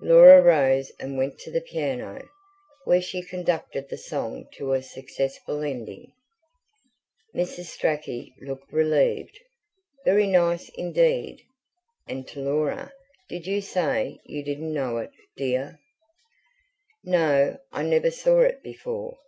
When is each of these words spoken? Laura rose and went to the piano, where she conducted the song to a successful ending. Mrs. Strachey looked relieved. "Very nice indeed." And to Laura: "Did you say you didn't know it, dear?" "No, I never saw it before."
Laura 0.00 0.40
rose 0.40 0.90
and 0.98 1.18
went 1.18 1.38
to 1.38 1.50
the 1.50 1.60
piano, 1.60 2.26
where 2.84 3.02
she 3.02 3.20
conducted 3.20 3.90
the 3.90 3.98
song 3.98 4.48
to 4.54 4.72
a 4.72 4.82
successful 4.82 5.60
ending. 5.60 6.10
Mrs. 7.34 7.64
Strachey 7.66 8.32
looked 8.40 8.72
relieved. 8.72 9.38
"Very 10.06 10.26
nice 10.26 10.70
indeed." 10.78 11.42
And 12.08 12.26
to 12.28 12.40
Laura: 12.40 12.90
"Did 13.28 13.46
you 13.46 13.60
say 13.60 14.18
you 14.24 14.42
didn't 14.42 14.72
know 14.72 14.96
it, 14.96 15.10
dear?" 15.36 15.78
"No, 17.04 17.58
I 17.70 17.82
never 17.82 18.10
saw 18.10 18.40
it 18.40 18.62
before." 18.62 19.18